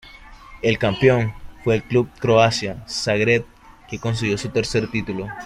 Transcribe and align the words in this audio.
El 0.63 0.79
campeón 0.79 1.31
fue 1.63 1.75
el 1.75 1.83
club 1.83 2.09
Croacia 2.17 2.83
Zagreb 2.87 3.45
que 3.87 3.99
consiguió 3.99 4.35
su 4.39 4.49
tercer 4.49 4.89
título. 4.89 5.27